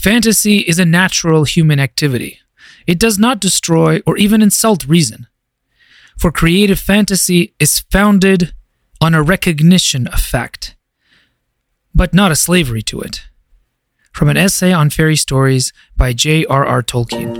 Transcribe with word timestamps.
Fantasy 0.00 0.60
is 0.60 0.78
a 0.78 0.86
natural 0.86 1.44
human 1.44 1.78
activity. 1.78 2.40
It 2.86 2.98
does 2.98 3.18
not 3.18 3.38
destroy 3.38 4.00
or 4.06 4.16
even 4.16 4.40
insult 4.40 4.88
reason. 4.88 5.26
For 6.16 6.32
creative 6.32 6.80
fantasy 6.80 7.52
is 7.60 7.80
founded 7.80 8.54
on 9.02 9.12
a 9.12 9.22
recognition 9.22 10.06
of 10.06 10.20
fact, 10.20 10.74
but 11.94 12.14
not 12.14 12.32
a 12.32 12.36
slavery 12.36 12.80
to 12.84 13.02
it. 13.02 13.28
From 14.14 14.30
an 14.30 14.38
essay 14.38 14.72
on 14.72 14.88
fairy 14.88 15.16
stories 15.16 15.70
by 15.98 16.14
J.R.R. 16.14 16.82
Tolkien. 16.82 17.36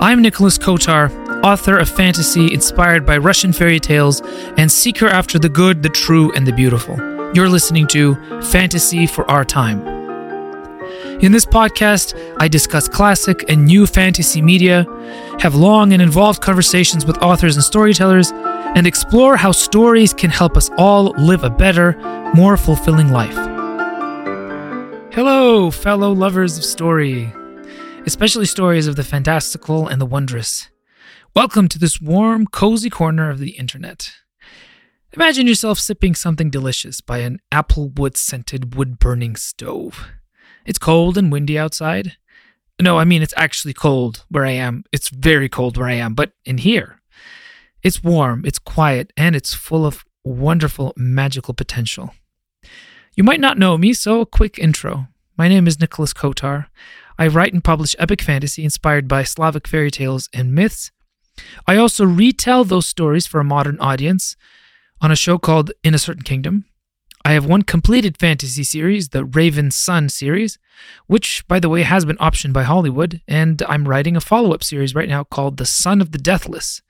I'm 0.00 0.20
Nicholas 0.20 0.58
Kotar, 0.58 1.23
author 1.44 1.76
of 1.76 1.88
fantasy 1.90 2.52
inspired 2.54 3.04
by 3.04 3.18
Russian 3.18 3.52
fairy 3.52 3.78
tales 3.78 4.22
and 4.56 4.72
seeker 4.72 5.06
after 5.06 5.38
the 5.38 5.50
good, 5.50 5.82
the 5.82 5.90
true, 5.90 6.32
and 6.32 6.46
the 6.46 6.52
beautiful. 6.52 6.96
You're 7.34 7.50
listening 7.50 7.86
to 7.88 8.14
Fantasy 8.40 9.06
for 9.06 9.30
Our 9.30 9.44
Time. 9.44 9.86
In 11.20 11.32
this 11.32 11.44
podcast, 11.44 12.14
I 12.38 12.48
discuss 12.48 12.88
classic 12.88 13.44
and 13.50 13.66
new 13.66 13.86
fantasy 13.86 14.40
media, 14.40 14.86
have 15.38 15.54
long 15.54 15.92
and 15.92 16.00
involved 16.00 16.40
conversations 16.40 17.04
with 17.04 17.22
authors 17.22 17.56
and 17.56 17.64
storytellers, 17.64 18.32
and 18.74 18.86
explore 18.86 19.36
how 19.36 19.52
stories 19.52 20.14
can 20.14 20.30
help 20.30 20.56
us 20.56 20.70
all 20.78 21.14
live 21.18 21.44
a 21.44 21.50
better, 21.50 21.92
more 22.34 22.56
fulfilling 22.56 23.10
life. 23.10 23.36
Hello, 25.12 25.70
fellow 25.70 26.12
lovers 26.12 26.56
of 26.56 26.64
story 26.64 27.32
especially 28.06 28.44
stories 28.44 28.86
of 28.86 28.96
the 28.96 29.02
fantastical 29.02 29.88
and 29.88 29.98
the 29.98 30.04
wondrous. 30.04 30.68
Welcome 31.36 31.66
to 31.70 31.80
this 31.80 32.00
warm, 32.00 32.46
cozy 32.46 32.88
corner 32.88 33.28
of 33.28 33.40
the 33.40 33.58
internet. 33.58 34.12
Imagine 35.14 35.48
yourself 35.48 35.80
sipping 35.80 36.14
something 36.14 36.48
delicious 36.48 37.00
by 37.00 37.18
an 37.18 37.40
applewood 37.50 38.16
scented 38.16 38.76
wood 38.76 39.00
burning 39.00 39.34
stove. 39.34 40.12
It's 40.64 40.78
cold 40.78 41.18
and 41.18 41.32
windy 41.32 41.58
outside. 41.58 42.16
No, 42.80 42.98
I 42.98 43.04
mean, 43.04 43.20
it's 43.20 43.34
actually 43.36 43.74
cold 43.74 44.24
where 44.28 44.44
I 44.44 44.52
am. 44.52 44.84
It's 44.92 45.08
very 45.08 45.48
cold 45.48 45.76
where 45.76 45.88
I 45.88 45.94
am, 45.94 46.14
but 46.14 46.34
in 46.44 46.58
here, 46.58 47.00
it's 47.82 48.04
warm, 48.04 48.44
it's 48.46 48.60
quiet, 48.60 49.12
and 49.16 49.34
it's 49.34 49.54
full 49.54 49.84
of 49.84 50.04
wonderful, 50.22 50.92
magical 50.96 51.52
potential. 51.52 52.14
You 53.16 53.24
might 53.24 53.40
not 53.40 53.58
know 53.58 53.76
me, 53.76 53.92
so 53.92 54.20
a 54.20 54.26
quick 54.26 54.56
intro. 54.56 55.08
My 55.36 55.48
name 55.48 55.66
is 55.66 55.80
Nicholas 55.80 56.14
Kotar. 56.14 56.66
I 57.18 57.26
write 57.26 57.52
and 57.52 57.64
publish 57.64 57.96
epic 57.98 58.22
fantasy 58.22 58.62
inspired 58.62 59.08
by 59.08 59.24
Slavic 59.24 59.66
fairy 59.66 59.90
tales 59.90 60.28
and 60.32 60.54
myths. 60.54 60.92
I 61.66 61.76
also 61.76 62.04
retell 62.04 62.64
those 62.64 62.86
stories 62.86 63.26
for 63.26 63.40
a 63.40 63.44
modern 63.44 63.78
audience 63.80 64.36
on 65.00 65.10
a 65.10 65.16
show 65.16 65.38
called 65.38 65.72
In 65.82 65.94
a 65.94 65.98
Certain 65.98 66.22
Kingdom. 66.22 66.64
I 67.24 67.32
have 67.32 67.46
one 67.46 67.62
completed 67.62 68.18
fantasy 68.18 68.64
series, 68.64 69.08
the 69.08 69.24
Raven 69.24 69.70
Son 69.70 70.10
series, 70.10 70.58
which, 71.06 71.46
by 71.48 71.58
the 71.58 71.70
way, 71.70 71.82
has 71.82 72.04
been 72.04 72.18
optioned 72.18 72.52
by 72.52 72.64
Hollywood, 72.64 73.22
and 73.26 73.62
I'm 73.66 73.88
writing 73.88 74.14
a 74.14 74.20
follow 74.20 74.52
up 74.52 74.62
series 74.62 74.94
right 74.94 75.08
now 75.08 75.24
called 75.24 75.56
The 75.56 75.64
Son 75.64 76.02
of 76.02 76.12
the 76.12 76.18
Deathless. 76.18 76.82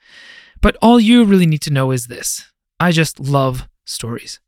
But 0.61 0.77
all 0.83 0.99
you 0.99 1.25
really 1.25 1.47
need 1.47 1.63
to 1.63 1.73
know 1.73 1.93
is 1.93 2.09
this 2.09 2.51
I 2.81 2.91
just 2.91 3.21
love 3.21 3.69
stories. 3.85 4.41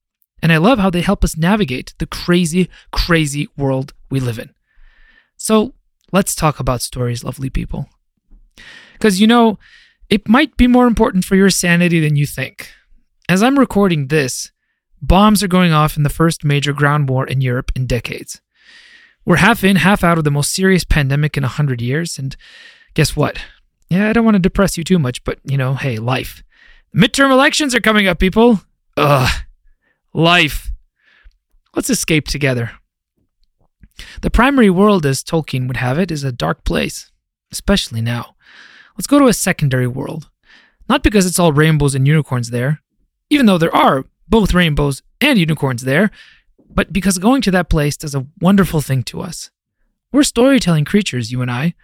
And 0.42 0.52
I 0.52 0.58
love 0.58 0.78
how 0.78 0.91
they 0.91 1.00
help 1.00 1.24
us 1.24 1.36
navigate 1.36 1.94
the 1.98 2.06
crazy, 2.06 2.69
crazy 2.92 3.48
world 3.56 3.94
we 4.11 4.20
live 4.20 4.39
in. 4.39 4.50
So 5.36 5.74
let's 6.12 6.34
talk 6.34 6.61
about 6.61 6.83
stories, 6.83 7.24
lovely 7.24 7.50
people. 7.50 7.89
Because 8.92 9.20
you 9.20 9.27
know, 9.27 9.58
it 10.09 10.29
might 10.29 10.57
be 10.57 10.67
more 10.67 10.87
important 10.87 11.25
for 11.25 11.37
your 11.37 11.51
sanity 11.51 12.01
than 12.01 12.17
you 12.17 12.27
think. 12.27 12.71
As 13.29 13.43
I'm 13.43 13.59
recording 13.59 14.09
this, 14.09 14.53
bombs 15.03 15.43
are 15.43 15.48
going 15.48 15.73
off 15.73 15.97
in 15.97 16.03
the 16.03 16.09
first 16.09 16.45
major 16.45 16.73
ground 16.73 17.09
war 17.09 17.27
in 17.27 17.41
Europe 17.41 17.73
in 17.75 17.87
decades. 17.87 18.41
We're 19.25 19.37
half 19.37 19.65
in, 19.65 19.77
half 19.77 20.05
out 20.05 20.19
of 20.19 20.25
the 20.25 20.31
most 20.31 20.53
serious 20.53 20.85
pandemic 20.85 21.37
in 21.37 21.43
a 21.43 21.48
hundred 21.48 21.83
years, 21.83 22.19
and 22.19 22.37
guess 22.95 23.17
what? 23.17 23.39
Yeah, 23.91 24.08
I 24.08 24.13
don't 24.13 24.25
want 24.25 24.36
to 24.36 24.41
depress 24.41 24.79
you 24.79 24.85
too 24.85 24.98
much, 24.98 25.25
but 25.25 25.39
you 25.45 25.57
know, 25.57 25.75
hey, 25.75 25.98
life. 25.98 26.45
Midterm 26.95 27.33
elections 27.33 27.75
are 27.75 27.80
coming 27.80 28.07
up, 28.07 28.20
people. 28.20 28.61
Ugh. 28.97 29.42
Life. 30.14 30.70
Let's 31.75 31.91
escape 31.91 32.29
together. 32.29 32.70
The 34.23 34.30
primary 34.30 34.70
world, 34.70 35.05
as 35.05 35.23
Tolkien 35.23 35.67
would 35.67 35.79
have 35.79 35.98
it, 35.98 36.11
is 36.11 36.23
a 36.23 36.33
dark 36.33 36.64
place, 36.64 37.11
especially 37.51 38.01
now. 38.01 38.36
Let's 38.96 39.07
go 39.07 39.18
to 39.18 39.27
a 39.27 39.33
secondary 39.33 39.86
world. 39.86 40.30
Not 40.89 41.02
because 41.02 41.27
it's 41.27 41.39
all 41.39 41.52
rainbows 41.52 41.95
and 41.95 42.07
unicorns 42.07 42.51
there, 42.51 42.83
even 43.29 43.46
though 43.46 43.58
there 43.58 43.74
are 43.74 44.05
both 44.29 44.55
rainbows 44.55 45.02
and 45.20 45.39
unicorns 45.39 45.83
there, 45.83 46.11
but 46.68 46.92
because 46.92 47.18
going 47.18 47.42
to 47.42 47.51
that 47.51 47.68
place 47.68 47.96
does 47.96 48.14
a 48.14 48.27
wonderful 48.40 48.80
thing 48.80 49.02
to 49.05 49.20
us. 49.20 49.51
We're 50.12 50.23
storytelling 50.23 50.85
creatures, 50.85 51.33
you 51.33 51.42
and 51.42 51.51
I. 51.51 51.74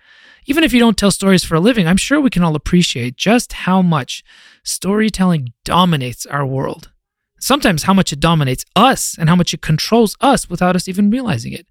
Even 0.47 0.65
if 0.65 0.73
you 0.73 0.81
don't 0.81 0.97
tell 0.97 1.11
stories 1.11 1.45
for 1.45 1.55
a 1.55 1.61
living, 1.61 1.87
I'm 1.87 1.97
sure 1.97 2.21
we 2.21 2.31
can 2.31 2.43
all 2.43 2.57
appreciate 2.57 3.17
just 3.17 3.53
how 3.53 3.83
much 3.83 4.25
storytelling 4.65 5.53
dominates 5.65 6.27
our 6.27 6.47
world. 6.47 6.91
Sometimes 7.39 7.85
how 7.85 7.95
much 7.95 8.13
it 8.13 8.21
dominates 8.21 8.65
us 8.75 9.17
and 9.19 9.29
how 9.29 9.37
much 9.37 9.53
it 9.53 9.63
controls 9.63 10.17
us 10.21 10.49
without 10.49 10.77
us 10.77 10.89
even 10.89 11.11
realizing 11.11 11.53
it. 11.53 11.67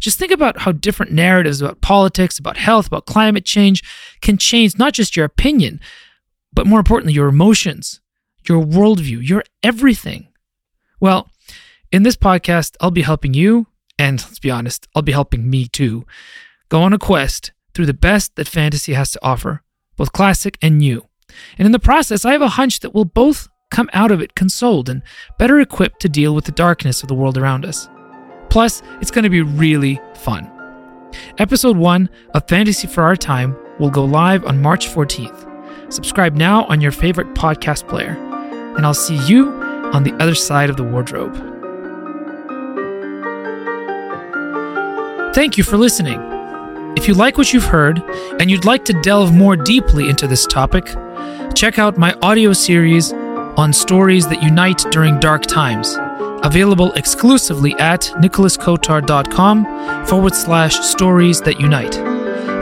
Just 0.00 0.18
think 0.18 0.32
about 0.32 0.60
how 0.60 0.72
different 0.72 1.12
narratives 1.12 1.60
about 1.60 1.80
politics, 1.80 2.38
about 2.38 2.56
health, 2.56 2.86
about 2.86 3.06
climate 3.06 3.44
change 3.44 3.82
can 4.20 4.36
change 4.38 4.78
not 4.78 4.92
just 4.92 5.16
your 5.16 5.24
opinion, 5.24 5.80
but 6.52 6.66
more 6.66 6.78
importantly, 6.78 7.12
your 7.12 7.28
emotions, 7.28 8.00
your 8.48 8.62
worldview, 8.62 9.26
your 9.26 9.44
everything. 9.62 10.28
Well, 11.00 11.30
in 11.92 12.02
this 12.02 12.16
podcast, 12.16 12.76
I'll 12.80 12.90
be 12.90 13.02
helping 13.02 13.34
you, 13.34 13.66
and 13.98 14.20
let's 14.20 14.38
be 14.38 14.50
honest, 14.50 14.88
I'll 14.94 15.02
be 15.02 15.12
helping 15.12 15.48
me 15.48 15.66
too, 15.66 16.06
go 16.68 16.82
on 16.82 16.92
a 16.92 16.98
quest 16.98 17.52
through 17.74 17.86
the 17.86 17.94
best 17.94 18.36
that 18.36 18.48
fantasy 18.48 18.94
has 18.94 19.10
to 19.12 19.24
offer, 19.24 19.62
both 19.96 20.12
classic 20.12 20.58
and 20.62 20.78
new. 20.78 21.06
And 21.58 21.66
in 21.66 21.72
the 21.72 21.78
process, 21.78 22.24
I 22.24 22.32
have 22.32 22.42
a 22.42 22.48
hunch 22.50 22.80
that 22.80 22.94
we'll 22.94 23.04
both 23.04 23.48
come 23.70 23.90
out 23.92 24.10
of 24.10 24.20
it 24.20 24.36
consoled 24.36 24.88
and 24.88 25.02
better 25.38 25.60
equipped 25.60 26.00
to 26.00 26.08
deal 26.08 26.34
with 26.34 26.44
the 26.44 26.52
darkness 26.52 27.02
of 27.02 27.08
the 27.08 27.14
world 27.14 27.36
around 27.36 27.64
us. 27.64 27.88
Plus, 28.54 28.84
it's 29.00 29.10
going 29.10 29.24
to 29.24 29.30
be 29.30 29.42
really 29.42 30.00
fun. 30.14 30.48
Episode 31.38 31.76
1 31.76 32.08
of 32.34 32.46
Fantasy 32.46 32.86
for 32.86 33.02
Our 33.02 33.16
Time 33.16 33.56
will 33.80 33.90
go 33.90 34.04
live 34.04 34.44
on 34.44 34.62
March 34.62 34.86
14th. 34.86 35.92
Subscribe 35.92 36.36
now 36.36 36.64
on 36.66 36.80
your 36.80 36.92
favorite 36.92 37.34
podcast 37.34 37.88
player, 37.88 38.16
and 38.76 38.86
I'll 38.86 38.94
see 38.94 39.16
you 39.26 39.50
on 39.92 40.04
the 40.04 40.14
other 40.22 40.36
side 40.36 40.70
of 40.70 40.76
the 40.76 40.84
wardrobe. 40.84 41.34
Thank 45.34 45.58
you 45.58 45.64
for 45.64 45.76
listening. 45.76 46.20
If 46.96 47.08
you 47.08 47.14
like 47.14 47.36
what 47.36 47.52
you've 47.52 47.64
heard 47.64 48.04
and 48.38 48.52
you'd 48.52 48.64
like 48.64 48.84
to 48.84 48.92
delve 49.00 49.34
more 49.34 49.56
deeply 49.56 50.08
into 50.08 50.28
this 50.28 50.46
topic, 50.46 50.94
check 51.56 51.80
out 51.80 51.98
my 51.98 52.12
audio 52.22 52.52
series 52.52 53.12
on 53.12 53.72
stories 53.72 54.28
that 54.28 54.44
unite 54.44 54.84
during 54.92 55.18
dark 55.18 55.42
times 55.42 55.98
available 56.44 56.92
exclusively 56.92 57.74
at 57.74 58.02
nicholaskotar.com 58.18 60.06
forward 60.06 60.34
slash 60.34 60.78
stories 60.78 61.40
that 61.40 61.58
unite. 61.58 61.96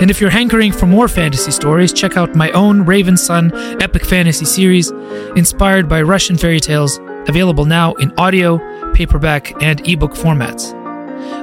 And 0.01 0.11
if 0.11 0.21
you're 0.21 0.31
hankering 0.31 0.73
for 0.73 0.87
more 0.87 1.07
fantasy 1.07 1.51
stories, 1.51 1.93
check 1.93 2.17
out 2.17 2.35
my 2.35 2.51
own 2.53 2.83
Raven 2.83 3.17
Son 3.17 3.53
epic 3.81 4.05
fantasy 4.05 4.47
series 4.47 4.91
inspired 5.37 5.89
by 5.89 6.03
Russian 6.03 6.37
fairy 6.37 6.61
tales, 6.61 6.99
available 7.29 7.67
now 7.67 7.93
in 7.95 8.13
audio, 8.19 8.59
paperback, 8.95 9.63
and 9.63 9.87
ebook 9.87 10.13
formats. 10.13 10.77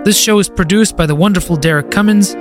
This 0.04 0.20
show 0.20 0.40
is 0.40 0.50
produced 0.50 0.98
by 0.98 1.06
the 1.06 1.16
wonderful 1.16 1.56
Derek 1.56 1.92
Cummins, 1.92 2.34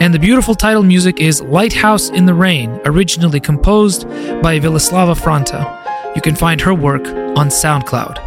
and 0.00 0.14
the 0.14 0.18
beautiful 0.18 0.54
title 0.54 0.82
music 0.82 1.20
is 1.20 1.42
Lighthouse 1.42 2.08
in 2.10 2.26
the 2.26 2.34
Rain, 2.34 2.80
originally 2.84 3.40
composed 3.40 4.08
by 4.42 4.58
Vilaslava 4.58 5.14
Franta. 5.14 6.14
You 6.14 6.22
can 6.22 6.36
find 6.36 6.60
her 6.62 6.74
work 6.74 7.06
on 7.36 7.48
SoundCloud. 7.48 8.25